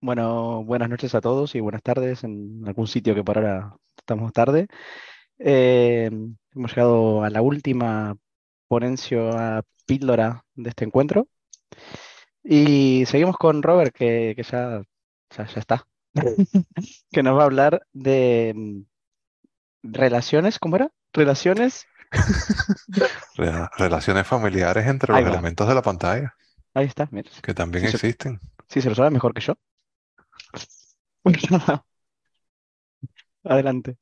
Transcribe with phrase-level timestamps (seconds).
[0.00, 4.32] Bueno, buenas noches a todos y buenas tardes en algún sitio que por ahora estamos
[4.32, 4.66] tarde.
[5.38, 6.10] Eh,
[6.54, 8.16] hemos llegado a la última
[8.68, 11.28] ponencia píldora de este encuentro
[12.42, 14.82] y seguimos con Robert que, que ya,
[15.36, 15.86] ya, ya está,
[17.12, 18.80] que nos va a hablar de mm,
[19.82, 20.90] relaciones, ¿cómo era?
[21.12, 21.86] Relaciones,
[23.36, 26.34] Re- Relaciones familiares entre los elementos de la pantalla,
[26.74, 28.40] ahí está, mira, que también existen.
[28.68, 29.54] si se lo sabe mejor que yo.
[33.44, 33.96] Adelante.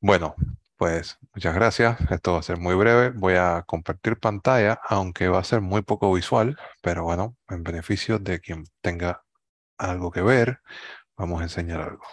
[0.00, 0.34] Bueno,
[0.76, 2.00] pues muchas gracias.
[2.10, 3.10] Esto va a ser muy breve.
[3.10, 8.18] Voy a compartir pantalla, aunque va a ser muy poco visual, pero bueno, en beneficio
[8.18, 9.22] de quien tenga
[9.78, 10.60] algo que ver,
[11.16, 12.04] vamos a enseñar algo.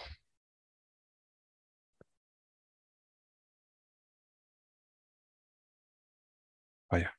[6.90, 7.10] Vaya,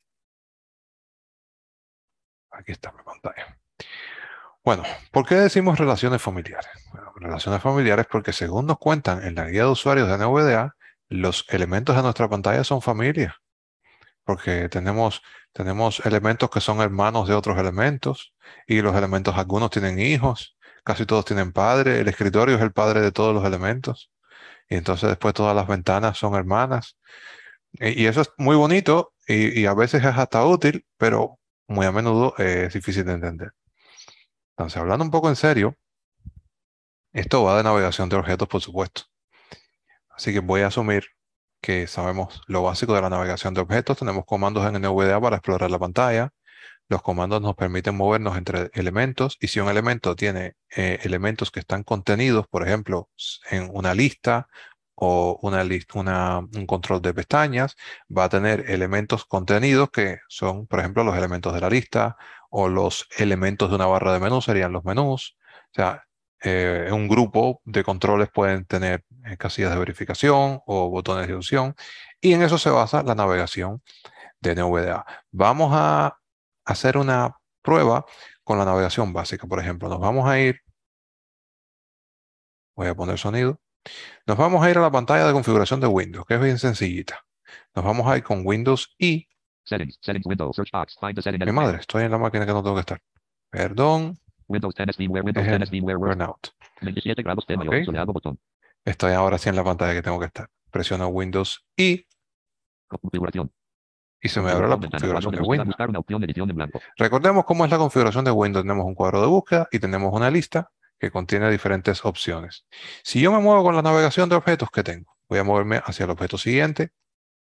[2.51, 3.57] aquí está mi pantalla.
[4.63, 6.70] Bueno, ¿por qué decimos relaciones familiares?
[7.15, 10.76] Relaciones familiares porque según nos cuentan en la guía de usuarios de NVDA,
[11.09, 13.37] los elementos de nuestra pantalla son familia,
[14.23, 15.23] porque tenemos,
[15.54, 18.34] tenemos elementos que son hermanos de otros elementos
[18.67, 23.01] y los elementos algunos tienen hijos, casi todos tienen padre, el escritorio es el padre
[23.01, 24.12] de todos los elementos
[24.70, 26.98] y entonces después todas las ventanas son hermanas
[27.73, 31.91] y, eso es muy bonito y, y a veces es hasta útil, pero muy a
[31.91, 33.54] menudo eh, es difícil de entender.
[34.62, 35.76] Entonces, hablando un poco en serio,
[37.13, 39.04] esto va de navegación de objetos, por supuesto.
[40.09, 41.04] Así que voy a asumir
[41.62, 43.98] que sabemos lo básico de la navegación de objetos.
[43.98, 46.32] Tenemos comandos en NVDA para explorar la pantalla.
[46.89, 51.62] Los comandos nos permiten movernos entre elementos y si un elemento tiene eh, elementos que
[51.62, 53.09] están contenidos, por ejemplo,
[53.49, 54.48] en una lista
[55.04, 55.63] o una
[55.96, 57.76] una- un control de pestañas,
[58.16, 62.18] va a tener elementos contenidos que son, por ejemplo, los elementos de la lista
[62.49, 65.38] o los elementos de una barra de menú serían los menús.
[65.72, 66.03] O sea,
[66.44, 71.75] eh, un grupo de controles pueden tener eh, casillas de verificación o botones de opción
[72.19, 73.81] y en eso se basa la navegación
[74.41, 75.06] de NVDA.
[75.31, 76.17] Vamos a
[76.66, 78.06] hacer una prueba
[78.44, 79.47] con la navegación básica.
[79.47, 80.61] Por ejemplo, nos vamos a ir,
[82.75, 83.59] voy a poner sonido,
[84.27, 87.25] nos vamos a ir a la pantalla de configuración de Windows, que es bien sencillita.
[87.75, 89.27] Nos vamos a ir con Windows y,
[89.63, 89.99] Settings.
[90.01, 90.51] Settings window.
[90.53, 90.97] Search box.
[90.99, 93.01] Find the setting mi madre, estoy en la máquina que no tengo que estar.
[93.49, 95.23] Perdón, Windows 10 VMware.
[95.23, 96.09] Windows es 10 el VMware Word.
[96.09, 96.47] burnout.
[96.81, 97.85] 27 grados de Ok, mayor.
[97.85, 98.39] Soleado botón.
[98.83, 100.47] estoy ahora sí en la pantalla que tengo que estar.
[100.71, 102.07] Presiono Windows y,
[102.87, 103.51] Configuración.
[104.21, 105.35] y se me abre la Configuración.
[105.35, 105.41] De.
[105.41, 105.75] Windows.
[106.97, 108.63] Recordemos cómo es la configuración de Windows.
[108.63, 110.71] Tenemos un cuadro de búsqueda y tenemos una lista
[111.01, 112.67] que contiene diferentes opciones.
[113.03, 115.17] Si yo me muevo con la navegación de objetos, ¿qué tengo?
[115.28, 116.91] Voy a moverme hacia el objeto siguiente.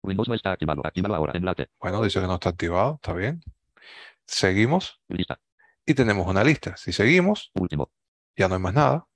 [0.02, 0.82] Windows no está activado.
[0.86, 1.34] Actívalo ahora.
[1.36, 1.68] Enlace.
[1.78, 3.42] Bueno, dice que no está activado, está bien.
[4.26, 5.42] Seguimos Lista.
[5.86, 6.78] y tenemos una lista.
[6.78, 7.92] Si seguimos, Último.
[8.38, 9.08] ya no hay más nada.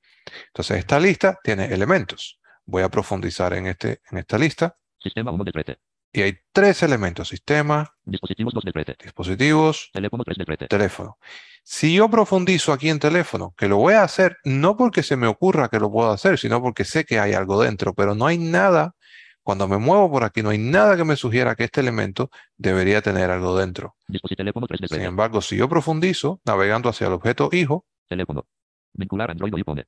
[0.48, 2.42] Entonces, esta lista tiene elementos.
[2.66, 5.78] Voy a profundizar en, este, en esta lista Sistema 1 de 13.
[6.14, 7.28] Y hay tres elementos.
[7.30, 8.96] Sistema, Dispositivos 2 de 13.
[9.04, 10.68] dispositivos, Teléfono 3 de 13.
[10.68, 11.18] teléfono.
[11.64, 15.28] Si yo profundizo aquí en teléfono, que lo voy a hacer no porque se me
[15.28, 18.38] ocurra que lo puedo hacer, sino porque sé que hay algo dentro, pero no hay
[18.38, 18.96] nada,
[19.42, 23.02] cuando me muevo por aquí, no hay nada que me sugiera que este elemento debería
[23.02, 23.96] tener algo dentro.
[24.38, 25.08] Teléfono 3 de Sin 13.
[25.08, 28.46] embargo, si yo profundizo, navegando hacia el objeto hijo, Teléfono.
[28.94, 29.84] Vincular Android o iPhone.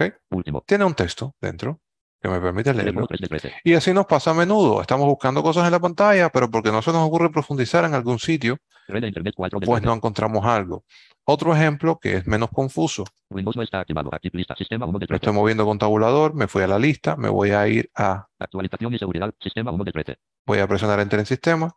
[0.00, 0.14] ¿ok?
[0.30, 0.64] Último.
[0.66, 1.80] tiene un texto dentro
[2.20, 3.06] que me permite leerlo.
[3.06, 3.52] 3 de 13.
[3.64, 4.80] Y así nos pasa a menudo.
[4.80, 8.18] Estamos buscando cosas en la pantalla, pero porque no se nos ocurre profundizar en algún
[8.18, 8.58] sitio,
[8.88, 9.86] Red de Internet 4 de pues 13.
[9.86, 10.84] no encontramos algo.
[11.24, 13.04] Otro ejemplo que es menos confuso.
[13.30, 14.08] Windows no está activado.
[14.12, 14.56] Activ lista.
[14.56, 15.16] Sistema 1 de Me 13.
[15.16, 18.94] estoy moviendo con tabulador, me fui a la lista, me voy a ir a, Actualización
[18.94, 19.32] y seguridad.
[19.40, 20.16] Sistema 1 de 13.
[20.46, 21.74] voy a presionar Enter en sistema,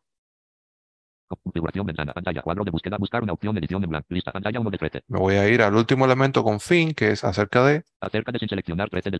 [1.43, 2.13] Configuración ventana.
[2.13, 2.41] Pantalla.
[2.41, 2.97] Cuadro de búsqueda.
[2.97, 4.07] Buscar una opción de edición en blanco.
[4.09, 4.31] Lista.
[4.31, 5.01] Pantalla 1 de 13.
[5.07, 8.39] me voy a ir al último elemento con fin, que es acerca de, Acerca de
[8.39, 9.19] sin seleccionar 13 de.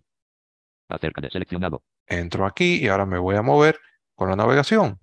[0.92, 1.84] Acerca de seleccionado.
[2.08, 3.80] entro aquí y ahora me voy a mover
[4.16, 5.00] con la navegación.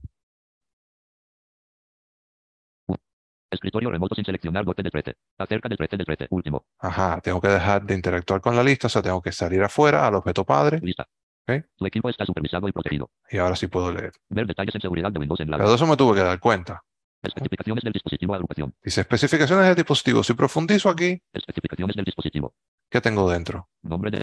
[3.50, 5.14] Escritorio remoto sin seleccionar 12 de 13.
[5.38, 6.26] Acerca de 13 de 13.
[6.31, 6.67] Último.
[6.79, 10.06] Ajá, tengo que dejar de interactuar con la lista, o sea, tengo que salir afuera
[10.06, 11.08] al objeto padre Lista.
[11.49, 11.64] Ok.
[11.76, 13.11] Tu equipo está supervisado y protegido.
[13.31, 14.12] y ahora sí puedo leer.
[14.29, 16.82] Ver detalles en seguridad de Windows en Pero de eso me tuve que dar cuenta.
[17.23, 18.75] Especificaciones del dispositivo agrupación.
[18.82, 20.23] Dice especificaciones del dispositivo.
[20.23, 22.55] Si profundizo aquí, Especificaciones del dispositivo.
[22.88, 23.69] ¿Qué tengo dentro?
[23.82, 24.20] Nombre de...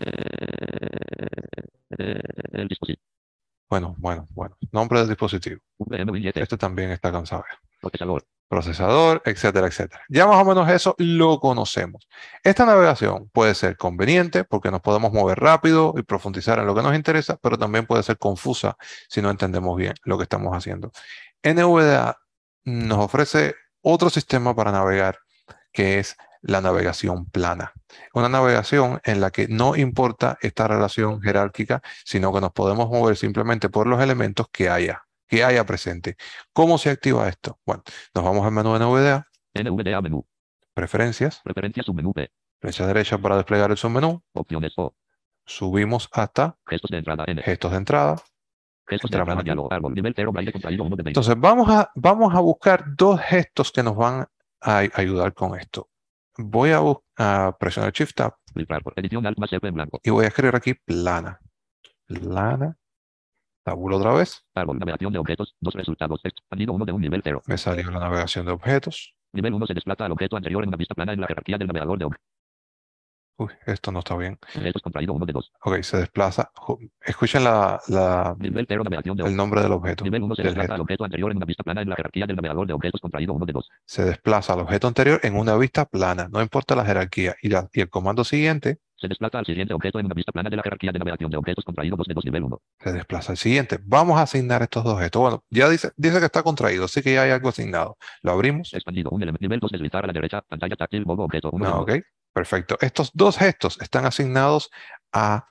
[2.52, 3.04] El dispositivo.
[3.70, 4.58] Bueno, bueno, bueno.
[4.72, 5.60] Nombre del dispositivo.
[5.78, 7.44] VM Este también está cansado.
[7.82, 8.26] Procesador.
[8.48, 10.04] procesador, etcétera, etcétera.
[10.08, 12.08] Ya más o menos eso lo conocemos.
[12.44, 16.84] Esta navegación puede ser conveniente porque nos podemos mover rápido y profundizar en lo que
[16.84, 18.78] nos interesa, pero también puede ser confusa
[19.10, 20.92] si no entendemos bien lo que estamos haciendo.
[21.44, 22.18] NVDA
[22.66, 25.20] nos ofrece otro sistema para navegar
[25.72, 26.16] que es
[26.48, 27.74] la navegación plana.
[28.14, 33.18] Una navegación en la que no importa esta relación jerárquica, sino que nos podemos mover
[33.18, 36.18] simplemente por los elementos que haya, que haya presente.
[36.54, 37.60] ¿Cómo se activa esto?
[37.66, 37.84] Bueno,
[38.14, 40.26] nos vamos al menú de NVDA, NVDA menú.
[40.74, 42.30] preferencias, Preferencias submenú P.
[42.62, 44.94] flecha derecha para desplegar el submenú, Opciones O.
[45.46, 47.42] subimos hasta Gestos de entrada N.
[47.42, 48.16] gestos de entrada.
[48.88, 49.46] Gestos de entramos entrada aquí.
[49.46, 49.74] diálogo.
[49.74, 49.94] Árbol.
[49.96, 50.32] Nivel 0.
[50.32, 51.10] Braille contraído 1 de 20.
[51.20, 54.28] Entonces vamos a, vamos a buscar dos gestos que nos van
[54.62, 55.90] a ay- ayudar con esto.
[56.38, 60.00] Voy a, presionar Shift Tab Filtrar por edición Alt más F en blanco.
[60.04, 61.40] y voy a escribir aquí plana.
[62.08, 62.78] Plana.
[63.64, 64.46] Tabulo otra vez.
[64.54, 64.80] Árbol.
[64.80, 65.56] Navegación de objetos.
[65.60, 66.22] Dos resultados.
[66.50, 67.42] Añadido 1 de un nivel 0.
[67.48, 69.16] Me salió la navegación de objetos.
[69.34, 71.68] Nivel 1 se desplaza al objeto anterior en una vista plana en la jerarquía del
[71.68, 72.35] navegador de objetos.
[73.38, 74.40] Uy, esto no está bien.
[74.56, 75.52] 1 de 2.
[75.66, 76.52] Ok, se desplaza.
[77.06, 78.84] Escuchen la, la- Nivel 0.
[78.86, 79.38] Navegación de el objetos.
[79.38, 80.04] nombre del objeto.
[80.06, 80.74] Nivel 1 se del desplaza gesto.
[80.76, 83.34] al objeto anterior en una vista plana en la jerarquía del navegador de objetos contraído
[83.34, 83.70] 1 de 2.
[83.86, 86.30] Se desplaza al objeto anterior en una vista plana.
[86.32, 87.36] No importa la jerarquía.
[87.42, 90.50] Y, la- y el comando siguiente Se desplaza al siguiente objeto en una vista plana
[90.50, 92.62] de la jerarquía de navegación de objetos contraído 2 de 2 nivel 1.
[92.80, 93.80] se desplaza al siguiente.
[93.84, 95.22] Vamos a asignar estos dos gestos.
[95.22, 97.98] Bueno, ya dice, dice que está contraído, así que ya hay algo asignado.
[98.22, 98.74] Lo abrimos.
[98.74, 99.10] Expandido.
[99.12, 99.42] Un elemento.
[99.44, 100.42] Nivel 2 deslizar a la derecha.
[100.48, 101.06] Pantalla táctil.
[101.06, 101.50] Modo objeto.
[101.52, 101.84] 1 de No, 2.
[101.84, 102.04] ok,
[102.36, 102.78] perfecto.
[102.82, 104.70] Estos dos gestos están asignados
[105.14, 105.48] a,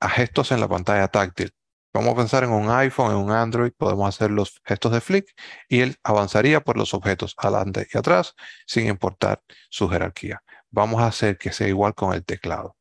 [0.00, 1.52] gestos en la pantalla táctil.
[1.94, 5.26] Vamos a pensar en un iPhone, en un Android, podemos hacer los gestos de flick
[5.68, 8.34] y él avanzaría por los objetos adelante y atrás
[8.66, 10.42] sin importar su jerarquía.
[10.70, 12.76] Vamos a hacer que sea igual con el teclado.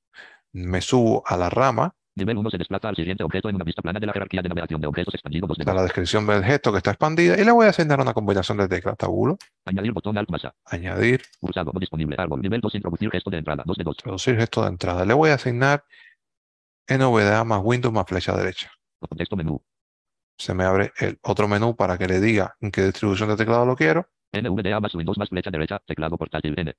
[0.51, 3.83] Me subo a la rama, Nivel 1 se desplaza al siguiente objeto en una vista
[3.83, 5.77] plana de la jerarquía de navegación de objetos expandido 2 de está 2.
[5.77, 8.67] la descripción del gesto que está expandida y le voy a asignar una combinación de
[8.67, 8.97] teclas.
[8.97, 10.55] Tabulo, Añadir botón Alt más A.
[10.65, 11.71] añadir, Pulsado.
[11.71, 12.15] No disponible.
[12.17, 12.41] Árbol.
[12.41, 13.61] Nivel 2 introducir gesto de entrada.
[13.63, 13.95] 2 de 2.
[13.99, 15.05] introducir gesto de entrada.
[15.05, 15.83] Le voy a asignar
[16.89, 18.71] NVDA más Windows más flecha derecha.
[18.99, 19.61] Contexto menú.
[20.39, 23.63] se me abre el otro menú para que le diga en qué distribución de teclado
[23.65, 24.09] lo quiero.
[24.33, 25.79] NVDA más Windows más flecha derecha.
[25.85, 26.73] Teclado portátil N.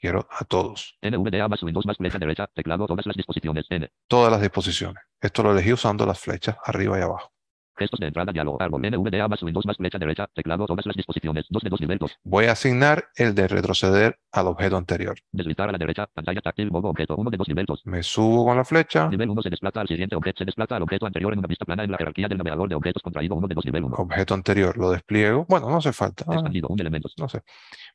[0.00, 2.46] Quiero a todos, NVDA más Windows más flecha derecha.
[2.54, 3.88] Teclado todas las disposiciones N.
[4.08, 5.02] todas las disposiciones.
[5.20, 7.30] Esto lo elegí usando las flechas arriba y abajo.
[7.76, 8.60] Gestos de entrada diálogo.
[8.60, 8.82] Árbol.
[8.82, 10.26] NVDA más Windows más flecha derecha.
[10.34, 11.46] Teclado todas las disposiciones.
[11.48, 12.14] 2 de 2 nivel 2.
[12.24, 15.16] Voy a asignar el de retroceder al objeto anterior.
[15.32, 16.06] Deslizar a la derecha.
[16.12, 16.70] Pantalla táctil.
[16.70, 17.16] Modo objeto.
[17.16, 17.80] 1 de 2 nivel 2.
[17.86, 20.38] Me subo con la flecha, Nivel 1 se desplaza al siguiente objeto.
[20.40, 22.74] Se desplaza al objeto anterior en una vista plana en la jerarquía del navegador de
[22.74, 23.96] objetos contraído 1 de 2 nivel 1.
[23.96, 25.46] objeto anterior, lo despliego.
[25.48, 26.26] Bueno, no hace falta.
[26.28, 26.68] ah, Expandido.
[26.68, 27.14] Un elementos.
[27.16, 27.40] no sé.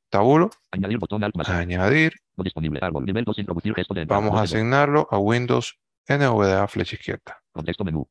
[0.09, 2.13] Tabulo, Añadir botón Alt más añadir.
[2.37, 2.79] No disponible.
[2.81, 3.05] Árbol.
[3.05, 4.21] Nivel 2 introducir gesto de entrada.
[4.21, 4.61] Vamos a 2 de 2.
[4.61, 7.41] asignarlo a Windows NVDA flecha izquierda.
[7.51, 8.07] Contexto menú.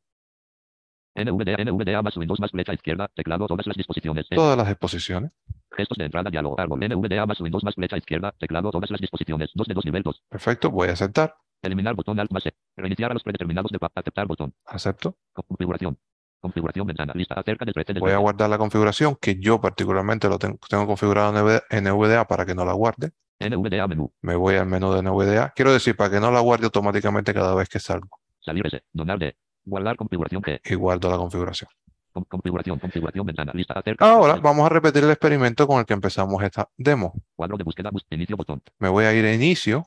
[1.15, 4.27] NVDA, NVDA más Windows más flecha izquierda, teclado todas las disposiciones.
[4.29, 5.31] Todas las disposiciones.
[5.71, 6.59] Gestos de entrada diálogo.
[6.59, 6.81] Árbol.
[6.81, 9.51] NVDA más Windows más flecha izquierda, teclado todas las disposiciones.
[9.55, 10.23] 2 de 2 nivel 2.
[10.29, 11.37] Perfecto, voy a aceptar.
[11.63, 12.55] Eliminar botón Alt más E.
[12.77, 14.55] Reiniciar a los predeterminados de aceptar botón.
[14.67, 15.17] Acepto.
[15.33, 15.99] Configuración.
[16.45, 17.13] Configuración ventana.
[17.17, 18.21] Lista acerca del 13 del Voy a 13.
[18.23, 21.35] guardar la configuración que yo particularmente lo tengo, tengo configurado
[21.71, 23.13] en NVDA, para que no la guarde.
[23.41, 24.13] NVDA menú.
[24.21, 25.55] Me voy al menú de NVDA.
[25.57, 28.21] Quiero decir, para que no la guarde automáticamente cada vez que salgo.
[28.41, 28.83] Salir S.
[28.93, 29.35] Donar D.
[29.65, 30.61] Guardar configuración G.
[30.65, 31.71] Y guardo la configuración.
[32.13, 32.79] Con- configuración.
[32.79, 33.51] Configuración ventana.
[33.55, 34.05] Lista acerca.
[34.09, 34.43] Ahora 13.
[34.45, 37.15] vamos a repetir el experimento con el que empezamos esta demo.
[37.35, 37.89] Cuadro de búsqueda.
[37.91, 38.63] bus- inicio botón.
[38.79, 39.87] Me voy a ir a inicio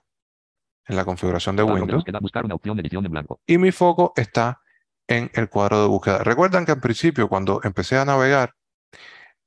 [0.88, 2.19] en la configuración de Cuadro de Windows búsqueda.
[2.19, 3.39] Buscar una opción edición en blanco.
[3.45, 4.59] y mi foco está
[5.07, 6.19] en el cuadro de búsqueda.
[6.19, 8.54] Recuerdan que al principio cuando empecé a navegar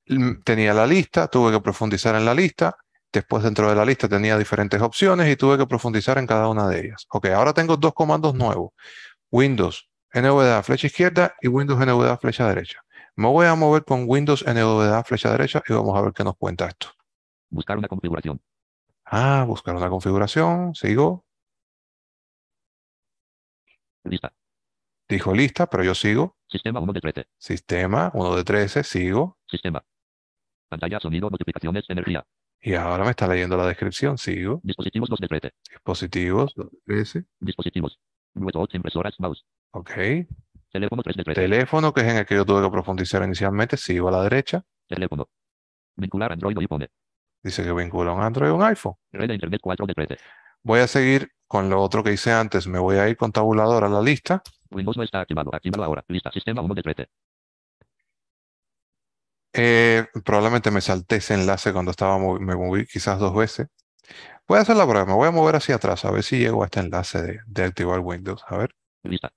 [0.09, 2.77] mm, tenía la lista, tuve que profundizar en la lista.
[3.13, 6.69] Después dentro de la lista tenía diferentes opciones y tuve que profundizar en cada una
[6.69, 7.07] de ellas.
[7.11, 8.71] Ok, ahora tengo dos comandos nuevos.
[9.31, 12.81] Windows NVDA flecha izquierda y Windows NVDA flecha derecha.
[13.17, 16.37] Me voy a mover con Windows NVDA flecha derecha y vamos a ver qué nos
[16.37, 16.89] cuenta esto.
[17.51, 18.41] Buscar una configuración.
[19.05, 21.25] Ah, buscar una configuración, sigo.
[24.05, 24.33] Lista.
[25.11, 26.37] Dijo lista, pero yo sigo.
[26.49, 27.27] Sistema 1 de 13.
[27.37, 29.39] Sistema 1 de 13, sigo.
[29.49, 29.85] Sistema.
[30.69, 32.25] Pantalla, sonido, notificaciones, energía.
[32.61, 34.61] Y ahora me está leyendo la descripción, sigo.
[34.63, 35.53] Dispositivos 2 de 13.
[35.71, 37.99] Dispositivos 2 de 13, Dispositivos.
[38.35, 39.45] Bluetooth, impresoras, mouse.
[39.73, 39.91] ok.
[40.71, 41.41] Teléfono 3 de 13.
[41.41, 44.63] Teléfono, que es en el que yo tuve que profundizar inicialmente, sigo a la derecha.
[44.87, 45.29] Teléfono.
[45.97, 46.87] Vincular Android o iPhone.
[47.43, 48.95] Dice que vincula un Android a un iPhone.
[49.11, 50.19] Red de Internet 4 de 13.
[50.63, 52.69] Voy a seguir con lo otro que hice antes.
[52.69, 54.43] Me voy a ir con tabulador a la lista.
[54.71, 55.55] Windows no está activado.
[55.55, 56.05] Actívalo ahora.
[56.09, 56.31] Lista.
[56.33, 57.07] Sistema 1 de 13.
[59.53, 63.67] Eh, probablemente me salté ese enlace cuando estaba movi- me moví quizás dos veces.
[64.47, 65.07] Voy a hacer la prueba.
[65.07, 67.65] Me voy a mover hacia atrás a ver si llego a este enlace de, de
[67.65, 68.43] activar Windows.
[68.47, 69.33] A ver, Lista.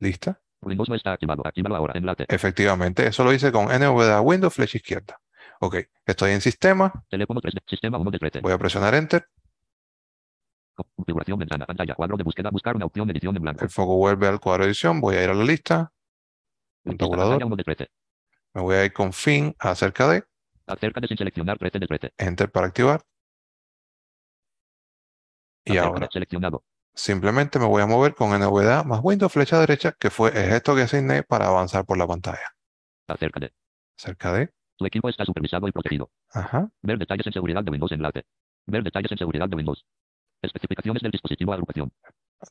[0.00, 0.40] lista.
[0.60, 1.46] Windows no está activado.
[1.46, 1.94] Actívalo ahora.
[1.96, 2.24] Enlace.
[2.28, 5.18] Efectivamente, eso lo hice con NVDA Windows flecha izquierda.
[5.60, 6.92] Ok, estoy en sistema.
[7.08, 8.40] Teléfono 3 de Sistema 1 de 13.
[8.40, 9.26] Voy a presionar Enter.
[10.96, 11.66] Configuración ventana.
[11.66, 11.94] Pantalla.
[11.94, 12.50] Cuadro de búsqueda.
[12.50, 13.64] Buscar una opción edición en blanco.
[13.64, 15.00] El foco vuelve al cuadro de edición.
[15.00, 15.92] Voy a ir a la lista.
[16.84, 17.32] Un tabulador.
[17.32, 17.88] Pantalla 1 de 13.
[18.54, 20.24] Me voy a ir con fin acerca de
[20.66, 22.12] Acerca de sin seleccionar 13 de 13.
[22.18, 23.02] Enter para activar.
[25.64, 25.94] Y Acércate.
[25.94, 26.64] ahora Seleccionado.
[26.94, 30.74] simplemente me voy a mover con NVDA más Windows flecha derecha, que fue es esto
[30.74, 32.54] que asigné para avanzar por la pantalla.
[33.06, 33.52] Acércate.
[33.96, 36.10] Cerca de, Tu equipo está supervisado y protegido.
[36.30, 38.24] ajá, Ver detalles en seguridad de Windows enlace.
[38.66, 39.84] Ver detalles en seguridad de Windows.
[40.42, 41.92] Especificaciones del dispositivo agrupación.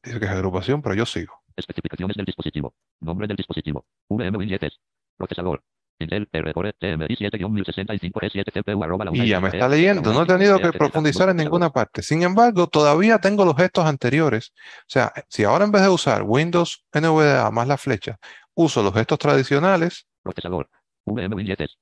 [0.03, 1.41] dice que es agrupación, pero yo sigo.
[1.55, 2.73] Especificaciones del dispositivo.
[3.01, 3.85] Nombre del dispositivo.
[4.09, 4.79] VMwinJS.
[5.17, 5.63] Procesador.
[5.99, 10.59] Intel R-Core TMI 7-1065 E7 arroba la Y ya me está leyendo, no he tenido
[10.59, 12.01] que profundizar en ninguna parte.
[12.01, 14.51] Sin embargo, todavía tengo los gestos anteriores.
[14.79, 18.17] O sea, si ahora en vez de usar Windows NVDA más la flecha,
[18.55, 20.69] uso los gestos tradicionales, Procesador.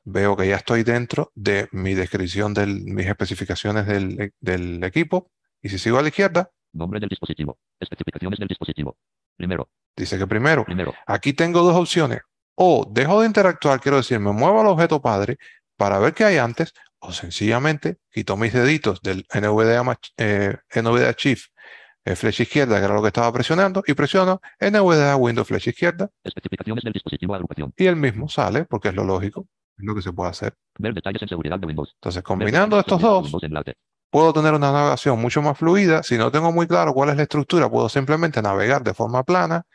[0.04, 5.30] Veo que ya estoy dentro de mi descripción de mis especificaciones del, e- del equipo.
[5.62, 7.58] Y si sigo a la izquierda, Nombre del dispositivo.
[7.80, 8.96] Especificaciones del dispositivo.
[9.36, 9.70] Primero.
[9.96, 10.94] dice que primero, Primero.
[11.08, 12.20] aquí tengo dos opciones.
[12.56, 15.38] O dejo de interactuar, quiero decir, me muevo al objeto padre
[15.78, 21.48] para ver qué hay antes, o sencillamente quito mis deditos del NVDA, eh, NVDA Shift,
[22.06, 26.10] eh, flecha izquierda, que era lo que estaba presionando, y presiono NVDA Windows flecha izquierda,
[26.24, 27.74] Especificaciones del dispositivo agrupación.
[27.78, 29.48] y el mismo sale, porque es lo lógico,
[29.78, 30.54] es lo que se puede hacer.
[30.78, 31.94] Ver detalles en seguridad de Windows.
[31.96, 33.76] Entonces, combinando estos de dos, enlace.
[34.10, 36.04] Puedo tener una navegación mucho más fluida.
[36.04, 39.66] Si no tengo muy claro cuál es la estructura, puedo simplemente navegar de forma plana,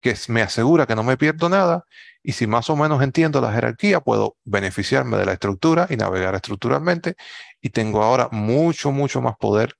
[0.00, 1.84] que me asegura que no me pierdo nada.
[2.22, 6.34] Y si más o menos entiendo la jerarquía, puedo beneficiarme de la estructura y navegar
[6.34, 7.16] estructuralmente.
[7.60, 9.74] Y tengo ahora mucho, mucho más poder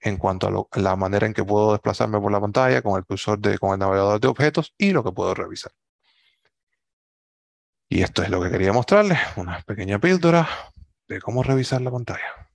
[0.00, 3.38] en cuanto a la manera en que puedo desplazarme por la pantalla con el cursor
[3.38, 5.72] de, con el navegador de objetos y lo que puedo revisar.
[7.88, 10.48] Y esto es lo que quería mostrarles, una pequeña píldora
[11.08, 12.45] de cómo revisar la pantalla.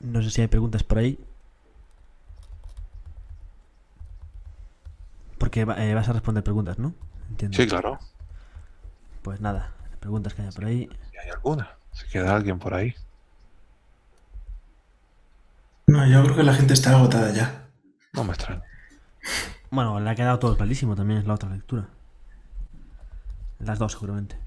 [0.00, 1.18] No sé si hay preguntas por ahí.
[5.38, 6.94] Porque eh, vas a responder preguntas, ¿no?
[7.30, 7.56] Entiendo.
[7.56, 7.98] Sí, claro.
[9.22, 10.88] Pues nada, preguntas que haya por ahí.
[11.10, 12.94] Si hay alguna, si queda alguien por ahí.
[15.86, 17.68] No, yo creo que la gente está agotada ya.
[18.12, 18.62] No me extraña.
[19.70, 21.88] Bueno, le ha quedado todo clarísimo también, es la otra lectura.
[23.58, 24.38] Las dos, seguramente.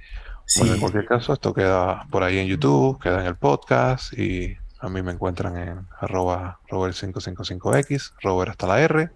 [0.45, 4.13] Sí, Bueno, en cualquier caso, esto queda por ahí en YouTube, queda en el podcast
[4.13, 9.09] y a mí me encuentran en arroba robert555x, robert hasta la R,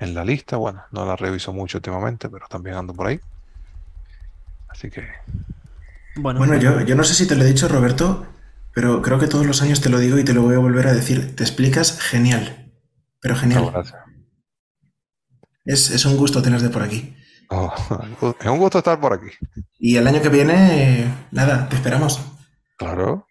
[0.00, 0.56] en la lista.
[0.56, 3.20] Bueno, no la reviso mucho últimamente, pero también ando por ahí.
[4.68, 5.06] Así que
[6.16, 8.26] Bueno, Bueno, yo, yo no sé si te lo he dicho, Roberto,
[8.74, 10.86] pero creo que todos los años te lo digo y te lo voy a volver
[10.88, 11.34] a decir.
[11.36, 12.72] Te explicas genial.
[13.20, 13.70] Pero muchas genial.
[13.72, 14.00] gracias.
[15.64, 17.14] Es, es un gusto tenerte por aquí.
[17.50, 17.72] Oh,
[18.40, 19.30] es un gusto estar por aquí.
[19.78, 22.20] Y el año que viene, nada, te esperamos.
[22.76, 23.26] Claro,